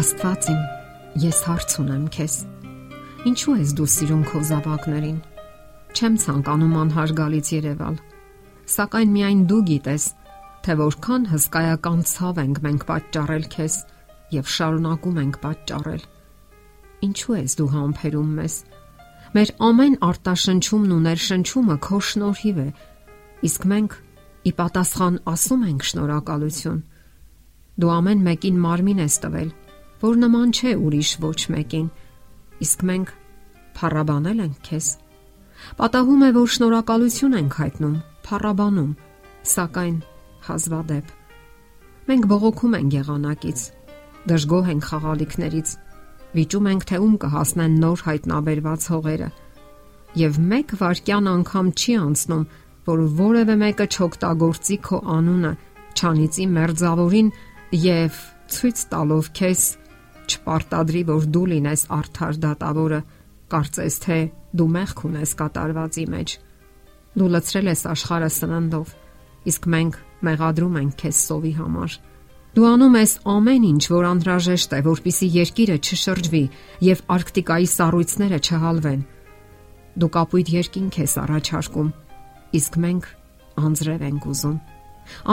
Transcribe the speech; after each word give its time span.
Աստված 0.00 0.46
իմ, 0.48 0.60
ես 1.20 1.38
հարց 1.44 1.72
ունեմ 1.82 2.04
քեզ։ 2.14 2.34
Ինչու 3.28 3.56
ես 3.58 3.72
դու 3.76 3.88
սիրուն 3.94 4.22
քո 4.30 4.40
զավակներին։ 4.48 5.18
Չեմ 5.92 6.16
ցանկանում 6.22 6.76
անհարգալից 6.82 7.50
Երևալ, 7.52 7.98
սակայն 8.74 9.12
միայն 9.16 9.42
դու 9.50 9.60
գիտես, 9.68 10.06
թե 10.64 10.78
որքան 10.80 11.28
հսկայական 11.34 12.00
ցավ 12.14 12.40
ենք 12.44 12.62
մենք 12.64 12.88
պատճառել 12.88 13.46
քեզ 13.52 13.78
եւ 14.38 14.50
շարունակում 14.56 15.20
ենք 15.20 15.38
պատճառել։ 15.44 16.02
Ինչու 17.10 17.36
ես 17.36 17.60
դու 17.60 17.70
համբերում 17.76 18.34
մեզ։ 18.40 18.58
Մեր 19.36 19.56
ամեն 19.68 19.96
արտաշնչումն 20.08 20.94
ու 20.96 21.02
ներշնչումը 21.10 21.80
քո 21.90 22.04
շնորհիվ 22.08 22.62
է, 22.64 22.70
իսկ 23.50 23.72
մենք 23.74 24.02
ի 24.48 24.52
պատասխան 24.64 25.24
ասում 25.34 25.66
ենք 25.74 25.90
շնորհակալություն։ 25.90 26.84
Դու 27.80 27.98
ամեն 28.00 28.30
մեկին 28.30 28.64
մարմին 28.64 29.04
ես 29.04 29.24
տվել 29.26 29.50
որ 30.00 30.18
նման 30.24 30.56
չէ 30.56 30.74
ուրիշ 30.80 31.12
ոչ 31.26 31.38
մեկին։ 31.54 31.86
Իսկ 32.64 32.84
մենք 32.90 33.14
փառաբանել 33.80 34.42
ենք 34.46 34.58
քեզ։ 34.70 34.90
Պատահում 35.80 36.26
է, 36.26 36.30
որ 36.40 36.52
շնորհակալություն 36.56 37.38
ենք 37.40 37.56
հայտնում, 37.60 37.96
փառաբանում, 38.26 38.92
սակայն 39.54 39.96
հազվադեպ 40.48 41.16
մենք 42.10 42.26
բողոքում 42.26 42.72
ենք 42.74 42.94
եղանակից, 42.96 43.60
դժգոհ 44.30 44.70
ենք 44.72 44.86
խաղալիքներից, 44.90 45.68
վիճում 46.34 46.68
ենք, 46.70 46.86
թե 46.90 46.96
ում 47.04 47.12
կհասնեն 47.22 47.76
նոր 47.84 48.02
հայտնաբերված 48.06 48.86
հողերը։ 48.90 49.28
Եվ 50.20 50.40
մեկ 50.50 50.74
վարքյան 50.80 51.30
անգամ 51.30 51.68
չի 51.70 51.94
անցնում, 52.00 52.44
որ 52.90 53.02
որևէ 53.20 53.56
մեկը 53.62 53.86
չօգտագործի 53.94 54.78
քո 54.90 54.98
անունը, 55.14 55.52
չանիծի 56.00 56.46
մերձավորին 56.56 57.30
եւ 57.84 58.18
ցույց 58.50 58.82
տալով 58.90 59.30
քեզ 59.38 59.62
չպարտադրի, 60.30 61.02
որ 61.10 61.26
դու 61.34 61.46
լինես 61.50 61.82
արդար 61.96 62.38
դատավորը, 62.44 63.00
կարծես 63.50 63.96
թե 64.04 64.18
դու 64.56 64.68
մեղք 64.76 65.02
ունես 65.10 65.34
կատարվածի 65.40 66.06
մեջ։ 66.14 66.34
Դու 67.20 67.28
լցրել 67.34 67.70
ես 67.70 67.82
աշխարհը 67.90 68.30
սննդով, 68.36 68.94
իսկ 69.50 69.68
մենք 69.74 69.98
մեղադրում 70.30 70.78
ենք 70.80 70.96
քեզ 71.00 71.20
սովի 71.30 71.52
համար։ 71.60 71.96
Դու 72.50 72.66
անում 72.66 72.96
ես 72.98 73.12
ամեն 73.30 73.66
ինչ, 73.70 73.82
որ 73.90 74.06
անհրաժեշտ 74.10 74.72
է, 74.74 74.80
որpիսի 74.86 75.26
երկիրը 75.36 75.76
չշրջվի 75.86 76.42
եւ 76.86 77.02
Արկտիկայի 77.14 77.68
սառույցները 77.70 78.40
չհալվեն։ 78.42 79.04
Դու 80.00 80.10
կապույտ 80.16 80.50
երկինք 80.56 80.98
ես 81.00 81.14
առաջարկում, 81.20 81.92
իսկ 82.58 82.78
մենք 82.86 83.08
անձրև 83.70 84.04
ենք 84.10 84.26
ուզում։ 84.34 84.58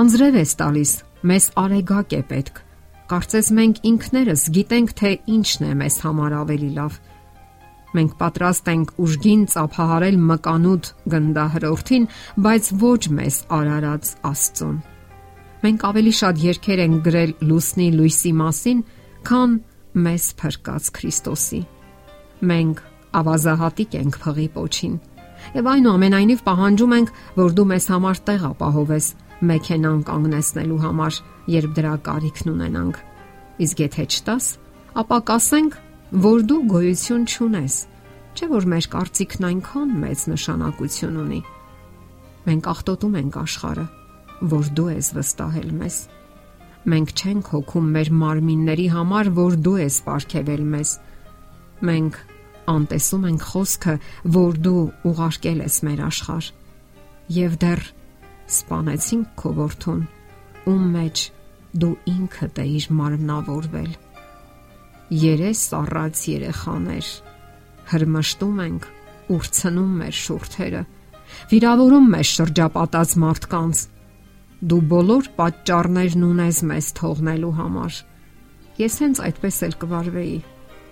Անձրև 0.02 0.38
ես 0.42 0.54
տալիս, 0.62 0.92
մեզ 1.28 1.50
արեգակ 1.64 2.18
է 2.18 2.22
պետք 2.32 2.67
Կարծես 3.08 3.50
մենք 3.56 3.78
ինքներս 3.88 4.42
գիտենք, 4.52 4.90
թե 5.00 5.10
ինչն 5.32 5.64
է 5.64 5.74
մեզ 5.80 5.98
համար 6.04 6.34
ավելի 6.42 6.72
լավ։ 6.76 6.96
Մենք 7.96 8.16
պատրաստ 8.20 8.72
ենք 8.74 8.90
ուժգին 9.00 9.44
ծափահարել 9.54 10.18
մկանուտ 10.28 10.90
գնդահրորդին, 11.14 12.08
բայց 12.48 12.68
ոչ 12.82 13.00
մեզ 13.20 13.38
արարած 13.58 14.12
Աստծուն։ 14.28 14.76
Մենք 15.64 15.86
ավելի 15.88 16.14
շատ 16.20 16.42
երկեր 16.48 16.82
ենք 16.84 17.00
գրել 17.08 17.32
լուսնի 17.48 17.88
լույսի 17.96 18.34
մասին, 18.42 18.82
քան 19.30 19.56
մեզ 20.08 20.26
փրկած 20.42 20.90
Քրիստոսի։ 20.98 21.62
Մենք 22.52 22.84
ավազահատիկ 23.24 23.96
ենք 24.04 24.20
փղի 24.28 24.50
պոչին։ 24.58 25.00
Եվ 25.56 25.72
այնուամենայնիվ 25.72 26.44
պահանջում 26.44 26.94
ենք, 26.98 27.16
որ 27.40 27.56
դու 27.56 27.68
մեզ 27.72 27.90
համար 27.94 28.22
տեղ 28.28 28.46
ապահովես 28.52 29.08
մեքենան 29.46 30.00
կանգնեցնելու 30.08 30.80
համար, 30.82 31.18
երբ 31.54 31.76
դրա 31.78 31.94
կարիքն 32.08 32.52
ունենանք։ 32.54 32.98
Իսկ 33.68 33.84
եթե 33.84 34.06
չտաս, 34.08 34.48
ապա 35.02 35.18
կասենք, 35.30 35.78
որ 36.28 36.46
դու 36.50 36.60
գոյություն 36.74 37.28
չունես, 37.28 37.76
չէ՞ 38.38 38.48
որ 38.54 38.68
մեր 38.74 38.88
կարծիքն 38.94 39.48
այնքան 39.48 39.94
մեծ 40.02 40.24
նշանակություն 40.32 41.20
ունի։ 41.24 41.42
Մենք 42.48 42.70
ախտոտում 42.74 43.18
ենք 43.22 43.38
աշխարը, 43.44 43.86
որ 44.54 44.72
դու 44.78 44.88
ես 44.94 45.12
վստահել 45.18 45.72
մեզ։ 45.82 45.98
Մենք 46.88 47.14
չենք 47.18 47.52
հոգում 47.52 47.88
մեր 47.98 48.12
մարմինների 48.22 48.88
համար, 48.94 49.30
որ 49.38 49.58
դու 49.66 49.78
ես 49.82 49.98
ապարգևել 50.04 50.64
մեզ։ 50.74 50.92
Մենք 51.88 52.20
անտեսում 52.72 53.26
ենք 53.28 53.48
խոսքը, 53.52 53.96
որ 54.38 54.60
դու 54.68 54.84
ուղարկել 55.12 55.64
ես 55.66 55.78
մեր 55.88 56.04
աշխարհ։ 56.08 56.50
Եվ 57.38 57.58
դեռ 57.64 57.84
սپانեցինք 58.48 59.32
քո 59.42 59.52
որդուն, 59.58 60.02
ում 60.72 60.84
մեջ 60.96 61.24
դու 61.84 61.94
ինքդ 62.14 62.62
էիր 62.64 62.88
մարմնավորվել։ 63.00 63.92
Երես 65.24 65.62
առած 65.78 66.24
երեխաներ 66.32 67.12
հրմշտում 67.92 68.60
ենք 68.66 68.90
ուրցնում 69.38 69.94
մեր 70.02 70.18
շուրթերը, 70.24 70.84
վիրավորում 71.52 72.12
մեր 72.16 72.28
շրջապատած 72.34 73.16
մարդկանց։ 73.24 73.86
Դու 74.68 74.84
բոլոր 74.92 75.32
պատճառներն 75.38 76.28
ունես 76.28 76.62
մեզ 76.72 76.92
թողնելու 76.98 77.56
համար։ 77.62 78.04
Ես 78.78 79.02
հենց 79.04 79.26
այդպես 79.28 79.60
էլ 79.68 79.76
կվարվեի 79.84 80.38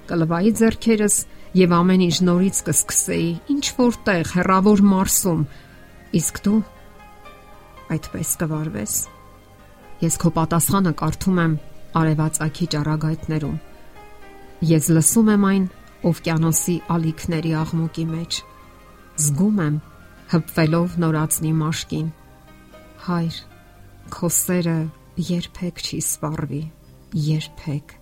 կլվայի 0.09 0.51
зерքերս 0.59 1.15
եւ 1.57 1.73
ամեն 1.79 2.03
ինչ 2.05 2.15
նորից 2.27 2.61
կսկսեի 2.67 3.29
ինչ 3.55 3.65
որտեղ 3.79 4.31
հերավոր 4.35 4.83
մարսում 4.91 5.43
իսկ 6.19 6.41
դու 6.45 6.59
այդպես 7.93 8.29
կվարվես։ 8.41 8.93
Ես 10.05 10.17
քո 10.21 10.31
պատասխանը 10.35 10.93
կարդում 11.01 11.41
եմ 11.45 11.55
արևածագի 12.01 12.67
ճառագայթներում։ 12.75 13.57
Ես 14.75 14.89
լսում 14.95 15.31
եմ 15.35 15.45
այն 15.49 15.65
օվկիանոսի 16.09 16.75
ալիքների 16.95 17.51
աղմուկի 17.61 18.05
մեջ։ 18.11 18.39
Զգում 19.25 19.59
եմ 19.65 19.77
հպվելով 20.35 20.95
նորածնի 21.05 21.51
մաշկին։ 21.61 22.07
Հայր, 23.05 23.39
քո 24.15 24.29
սերը 24.35 24.77
երբեք 25.29 25.81
չի 25.85 25.99
սպառվի, 26.05 26.61
երբեք։ 27.25 27.95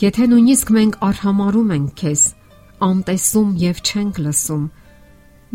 Եթե 0.00 0.26
նույնիսկ 0.32 0.70
մենք 0.76 0.98
արհամարում 1.10 1.72
ենք 1.76 1.90
քեզ, 2.00 2.22
անտեսում 2.86 3.50
եւ 3.60 3.80
չենք 3.84 4.20
լսում, 4.24 4.62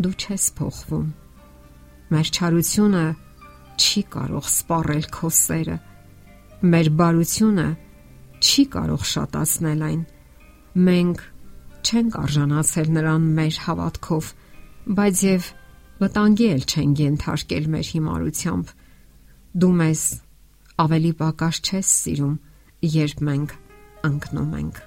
դու 0.06 0.12
չես 0.22 0.44
փոխվում։ 0.60 1.06
Մեր 2.14 2.28
չարությունը 2.36 3.04
չի 3.76 4.02
կարող 4.16 4.48
սպառել 4.50 5.06
քո 5.16 5.30
սերը։ 5.36 5.76
Մեր 6.72 6.88
բարությունը 7.00 7.66
չի 8.40 8.64
կարող 8.72 9.04
շատացնել 9.12 9.84
այն։ 9.86 10.02
Մենք 10.86 11.22
չենք 11.86 12.16
արժանացել 12.22 12.90
նրան 12.96 13.28
մեր 13.36 13.60
հավատքով, 13.66 14.32
բայց 14.96 15.22
եւ 15.26 15.50
վտանգի 16.02 16.48
էլ 16.56 16.64
չենք 16.66 17.02
ենթարկել 17.06 17.68
մեր 17.76 17.86
հիմարությամբ։ 17.92 18.74
Դու 19.56 19.72
մեզ 19.80 20.02
ավելի 20.86 21.12
պակաս 21.20 21.60
չես 21.66 21.92
սիրում, 22.02 22.34
երբ 22.96 23.22
մենք 23.28 23.54
ընկնում 24.10 24.52
ենք։ 24.60 24.82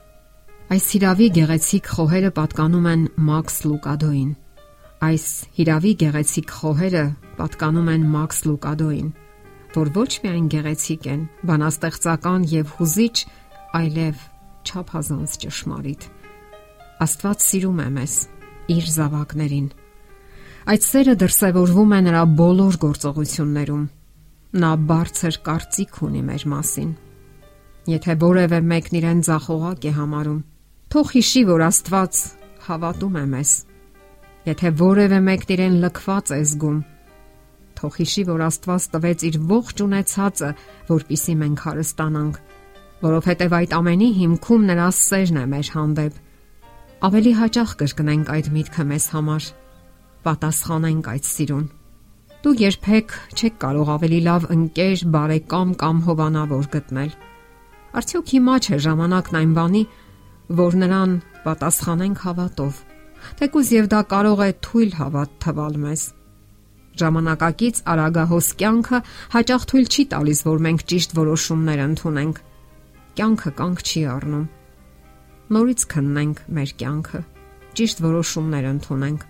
Այս 0.69 0.85
հիրավի 0.94 1.27
գեղեցիկ 1.39 1.88
խոհերը 1.95 2.29
պատկանում 2.38 2.89
են 2.89 3.06
Մաքս 3.29 3.56
Լուկադոին։ 3.66 4.29
Այս 5.00 5.26
հիրավի 5.56 5.92
գեղեցիկ 6.02 6.50
խոհերը 6.52 7.02
պատկանում 7.38 7.86
են 7.88 8.02
Մաքս 8.12 8.40
Լուկադոին, 8.50 9.12
որ 9.72 9.92
ոչ 9.96 10.10
միայն 10.26 10.50
գեղեցիկ 10.52 11.06
են, 11.08 11.22
բանաստեղծական 11.48 12.48
եւ 12.52 12.74
հուզիչ, 12.80 13.16
այլև 13.80 14.26
չափազանց 14.68 15.36
ճշմարիտ։ 15.44 16.08
Աստված 17.06 17.46
սիրում 17.46 17.80
է 17.80 17.88
մեզ, 17.96 18.18
իր 18.76 18.92
զավակներին։ 18.98 19.70
Այդ 20.76 20.86
սերը 20.90 21.16
դրսևորվում 21.24 21.96
է 21.96 22.02
նրա 22.10 22.26
բոլոր 22.44 22.80
գործողություններում։ 22.84 23.88
Նա 24.60 24.74
բարձր 24.92 25.40
կարծիք 25.48 26.04
ունի 26.10 26.25
մեր 26.28 26.45
մասին։ 26.57 26.92
Եթե 27.95 28.19
որևէ 28.28 28.62
մեկն 28.68 29.00
իրեն 29.00 29.25
ցախողակ 29.30 29.88
է 29.88 29.95
համարում, 29.95 30.45
թող 30.92 31.16
հիշի, 31.16 31.48
որ 31.56 31.68
Աստված 31.69 32.24
հավատում 32.68 33.19
է 33.24 33.25
մեզ 33.40 33.57
Եթե 34.47 34.69
որևէ 34.80 35.19
մեկն 35.25 35.51
իրեն 35.56 35.75
լքված 35.83 36.31
է 36.31 36.39
զգում, 36.47 36.77
թող 37.80 37.97
հիշի, 38.00 38.24
որ 38.30 38.44
Աստված 38.45 38.86
տվեց 38.94 39.25
իր 39.30 39.36
ողջ 39.50 39.81
ունեցածը, 39.83 40.50
որpիսի 40.89 41.36
մենք 41.39 41.63
հարստանանք, 41.65 42.39
որովհետև 43.03 43.56
այդ 43.59 43.75
ամենի 43.80 44.09
հիմքում 44.19 44.65
նրա 44.69 44.88
սերն 45.00 45.39
է 45.39 45.45
մեր 45.53 45.71
հանդեպ։ 45.75 46.18
Ավելի 47.09 47.33
հաճախ 47.39 47.75
կրկնենք 47.80 48.31
այդ 48.36 48.50
միտքը 48.56 48.86
մեզ 48.89 49.06
համար, 49.15 49.50
պատասխանենք 50.27 51.12
այդ 51.13 51.30
սիրուն։ 51.30 51.68
Դու 52.39 52.56
երբեք 52.59 53.15
չեք 53.35 53.56
կարող 53.59 53.89
ավելի 54.00 54.19
լավ 54.27 54.45
ընկեր, 54.56 55.00
բարեկամ 55.15 55.71
կամ 55.80 55.97
հովանավոր 56.07 56.69
գտնել։ 56.75 57.15
Արդյոք 58.00 58.35
հիմա 58.35 58.56
չէ 58.63 58.80
ժամանակն 58.88 59.39
այն 59.39 59.56
բանի, 59.59 59.83
որ 60.59 60.77
նրան 60.83 61.15
պատասխանենք 61.44 62.24
հավատով 62.27 62.83
Թեկուզ 63.38 63.72
եւ 63.76 63.90
դա 63.94 64.02
կարող 64.10 64.40
է 64.46 64.50
թույլ 64.66 64.94
հավատ 65.00 65.36
թվալ 65.46 65.76
մեզ։ 65.84 66.04
Ժամանակակից 67.00 67.81
արագահոս 67.94 68.48
կյանքը 68.60 69.00
հաճախ 69.36 69.66
թույլ 69.70 69.88
չի 69.90 70.04
տալիս, 70.14 70.40
որ 70.50 70.64
մենք 70.66 70.81
ճիշտ 70.90 71.14
որոշումներ 71.20 71.84
ընդունենք։ 71.86 72.42
կյանքը 73.20 73.52
կանգ 73.60 73.84
չի 73.84 74.02
առնում։ 74.16 74.46
Նորից 75.50 75.86
քննենք 75.94 76.42
մեր 76.56 76.74
կյանքը, 76.80 77.22
ճիշտ 77.80 78.04
որոշումներ 78.06 78.68
ընդունենք։ 78.70 79.24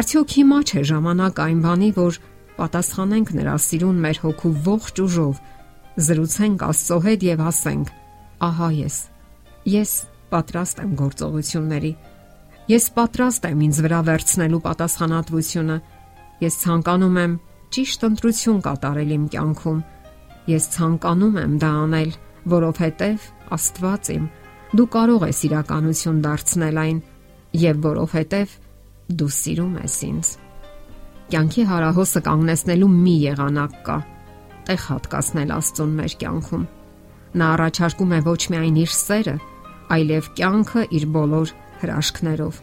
Արդյոք 0.00 0.32
հիմա 0.36 0.58
չէ 0.66 0.82
ժամանակ 0.90 1.40
այն 1.46 1.60
բանի, 1.66 1.90
որ 1.96 2.18
պատասխանենք 2.56 3.32
նրա 3.36 3.54
սիրուն 3.66 4.02
մեր 4.06 4.20
հոգու 4.24 4.52
ողջ 4.66 5.00
ուժով, 5.06 5.40
զրուցենք 6.06 6.64
Աստծո 6.66 6.98
հետ 7.06 7.26
եւ 7.26 7.42
ասենք. 7.50 7.92
Ահա 8.46 8.68
ես։ 8.76 8.96
Ես 9.76 9.92
պատրաստ 10.32 10.82
եմ 10.84 10.92
գործողությունների։ 11.00 11.92
Ես 12.66 12.88
պատրաստ 12.96 13.44
եմ 13.46 13.60
ինձ 13.62 13.76
վրա 13.84 13.98
վերցնելու 14.06 14.58
պատասխանատվությունը։ 14.64 15.74
Ես 16.42 16.54
ցանկանում 16.62 17.18
եմ 17.22 17.34
ճիշտ 17.76 18.06
ընտրություն 18.08 18.56
կատարել 18.66 19.12
իմ 19.16 19.26
կյանքում։ 19.34 19.76
Ես 20.50 20.64
ցանկանում 20.74 21.36
եմ 21.42 21.52
դա 21.62 21.70
անել, 21.82 22.10
որովհետև 22.56 23.28
Աստված 23.56 24.10
իմ 24.16 24.24
դու 24.74 24.86
կարող 24.96 25.26
ես 25.30 25.42
իրականություն 25.46 26.18
դարձնել 26.26 26.80
այն 26.82 26.98
եւ 27.62 27.78
որովհետեւ 27.86 28.56
դու 29.14 29.30
սիրում 29.36 29.76
ես 29.86 29.98
ինձ։ 30.10 30.32
Կյանքի 31.30 31.66
հարահոսը 31.70 32.22
կանգնեցնելու 32.26 32.90
մի 32.96 33.14
եղանակ 33.26 33.76
կա՝ 33.86 33.98
տեղ 34.66 34.82
հատկացնել 34.90 35.54
Աստծուն 35.54 35.94
մեր 36.00 36.16
կյանքում։ 36.22 36.66
Նա 37.36 37.46
առաջարկում 37.54 38.16
է 38.16 38.20
ոչ 38.26 38.42
միայն 38.56 38.82
իր 38.82 38.92
սերը, 38.96 39.36
այլև 39.96 40.30
կյանքը 40.40 40.84
իր 40.98 41.08
բոլոր 41.14 41.54
հրաշքներով։ 41.82 42.62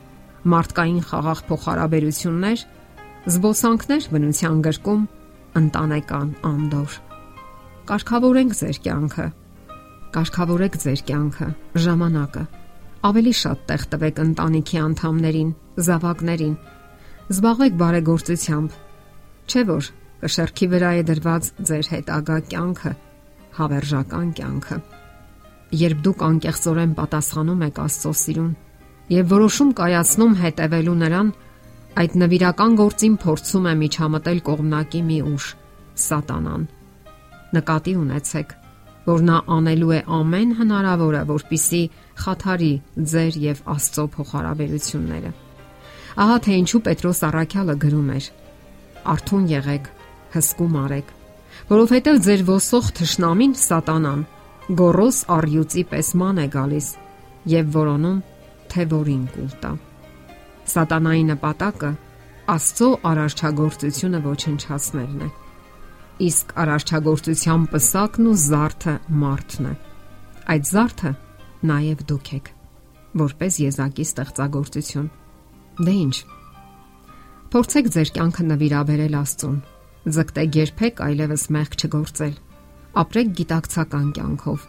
Մարդկային 0.53 1.03
խաղաղ 1.09 1.45
փոխհարաբերություններ, 1.49 2.65
զբոսանքներ 3.33 4.09
բնության 4.15 4.65
գրկում, 4.67 5.05
ընտանեկան 5.63 6.35
անդոր։ 6.53 6.99
Կարգավորենք 7.93 8.59
ձեր 8.59 8.77
կյանքը 8.83 9.27
Կարգավորեք 10.13 10.75
ձեր 10.77 10.99
կյանքը, 11.09 11.45
ժամանակը։ 11.83 12.41
Ավելի 13.09 13.31
շատ 13.39 13.61
տեղ 13.69 13.85
տվեք 13.93 14.19
ընտանիքի 14.23 14.77
անդամներին, 14.83 15.47
զավակներին։ 15.87 16.53
Զբաղվեք 17.33 17.79
բարեգործությամբ։ 17.79 18.75
Չէ՞ 19.49 19.63
որ 19.71 19.89
կշերքի 20.21 20.67
վրա 20.73 20.91
է 20.99 21.01
դրված 21.09 21.49
ձեր 21.69 21.89
հետագա 21.95 22.37
կյանքը, 22.53 22.93
հավերժական 23.57 24.29
կյանքը։ 24.37 24.77
Երբ 25.81 26.05
դուք 26.05 26.23
անկեղծորեն 26.29 26.93
պատասխանում 27.01 27.65
եք 27.73 27.81
Աստծո 27.87 28.13
սիրուն 28.21 28.53
եւ 29.13 29.29
որոշում 29.33 29.71
կայացնում 29.79 30.33
հետևելու 30.43 30.97
նրան, 31.03 31.29
այդ 32.03 32.17
նվիրական 32.23 32.75
գործին 32.81 33.15
փորձում 33.23 33.69
է 33.69 33.73
միջամտել 33.83 34.43
կողմնակի 34.49 35.01
մի 35.11 35.21
ուժ՝ 35.33 35.47
սատանան։ 36.07 36.67
Նկատի 37.53 37.93
ունեցեք 38.03 38.59
որ 39.03 39.23
նա 39.27 39.37
անելու 39.51 39.91
է 39.93 39.99
ամեն 40.17 40.51
հնարավորը, 40.59 41.21
որպիսի 41.27 41.81
խաթարի 42.23 42.71
ձեր 43.13 43.37
եւ 43.43 43.61
Աստծո 43.73 44.05
փոխհարաբերությունները։ 44.13 45.31
Ահա 46.23 46.37
թե 46.45 46.55
ինչու 46.61 46.81
Պետրոս 46.87 47.19
Առաքյալը 47.27 47.75
գրում 47.83 48.09
էր. 48.15 48.29
Արթուն 49.13 49.45
եղեք, 49.51 49.89
հսկում 50.33 50.77
արեք, 50.83 51.07
որովհետև 51.73 52.21
ձեր 52.27 52.43
ոսող 52.47 52.91
թշնամին 52.99 53.55
Սատանան 53.63 54.21
գորոս 54.83 55.17
արյուծի 55.35 55.83
պես 55.91 56.13
ման 56.21 56.39
է 56.39 56.47
գալիս 56.53 56.87
եւ 57.53 57.73
որոնում 57.75 58.21
թե 58.73 58.87
որին 58.97 59.23
կուլտա։ 59.35 59.71
Սատանայի 60.73 61.23
նպատակը 61.29 61.93
Աստծո 62.53 62.89
արարչագործությունը 63.13 64.19
ոչնչացնելն 64.27 65.23
է 65.23 65.31
իսկ 66.21 66.53
արարչագործության 66.61 67.63
պսակն 67.73 68.27
ու 68.29 68.35
զարթը 68.43 68.93
մարդն 69.23 69.67
է։ 69.69 69.73
Այդ 70.53 70.69
զարթը 70.69 71.11
նաև 71.69 72.03
դուք 72.11 72.29
եք, 72.37 72.49
որպես 73.23 73.57
եզակի 73.63 74.05
ստեղծագործություն։ 74.07 75.09
Դե 75.81 75.95
ի՞նչ։ 76.03 76.15
Փորձեք 77.53 77.89
ձեր 77.95 78.11
կյանքը 78.17 78.45
նվիրաբերել 78.53 79.17
Աստծուն։ 79.23 79.57
Ձգտեք 80.13 80.57
երբեք 80.59 81.01
այլևս 81.07 81.43
մեղք 81.57 81.77
չգործել։ 81.81 82.35
Ապրեք 83.03 83.29
գիտակցական 83.39 84.07
կյանքով, 84.17 84.65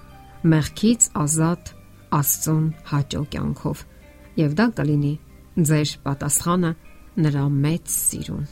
մեղքից 0.55 1.09
ազատ 1.25 1.73
Աստծուն 2.15 2.67
հաճո 2.95 3.23
կյանքով։ 3.35 3.85
Եվ 4.41 4.55
դա 4.59 4.67
կլինի 4.79 5.15
ձեր 5.69 5.91
պատասխանը 6.05 6.71
նրա 7.25 7.45
մեծ 7.65 7.95
սիրուն։ 7.95 8.47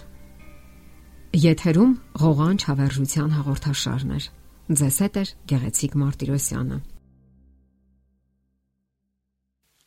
Եթերում 1.43 1.93
ղողանջ 2.23 2.64
հավերժության 2.69 3.31
հաղորդաշարն 3.38 4.11
է։ 4.14 4.20
Ձեզ 4.79 4.96
հետ 5.02 5.17
է 5.19 5.25
Գեղեցիկ 5.52 5.94
Մարտիրոսյանը։ 6.02 6.79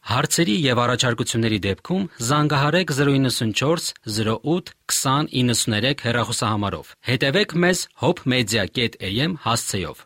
Հարցերի 0.05 0.55
եւ 0.61 0.79
առաջարկությունների 0.83 1.57
դեպքում 1.65 2.03
զանգահարեք 2.29 2.91
094 2.97 3.87
08 4.17 4.73
2093 4.93 6.03
հեռախոսահամարով։ 6.05 6.91
Հետևեք 7.09 7.55
մեզ 7.63 7.79
hopmedia.am 8.03 9.39
հասցեով։ 9.47 10.03